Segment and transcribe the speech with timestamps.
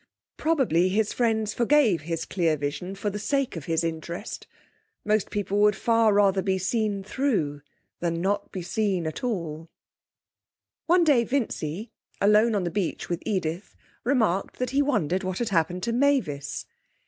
[0.35, 4.47] Probably his friends forgave his clear vision for the sake of his interest.
[5.05, 7.61] Most people would far rather be seen through
[7.99, 9.69] than not be seen at all.
[10.87, 15.49] One day Vincy, alone on the beach with Edith, remarked that he wondered what had
[15.49, 16.65] happened to Mavis.